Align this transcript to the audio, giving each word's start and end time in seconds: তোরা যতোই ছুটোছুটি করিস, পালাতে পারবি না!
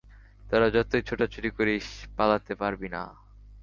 তোরা 0.43 0.67
যতোই 0.69 1.01
ছুটোছুটি 1.07 1.49
করিস, 1.57 1.85
পালাতে 2.17 2.53
পারবি 2.55 2.87
না! 2.89 3.01